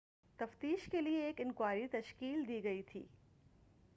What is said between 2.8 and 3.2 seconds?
تھی